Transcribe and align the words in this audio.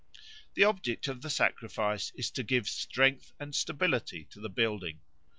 The 0.55 0.63
object 0.63 1.07
of 1.07 1.21
the 1.21 1.29
sacrifice 1.29 2.11
is 2.15 2.31
to 2.31 2.41
give 2.41 2.67
strength 2.67 3.33
and 3.39 3.53
stability 3.53 4.25
to 4.31 4.39
the 4.39 4.49
building. 4.49 4.99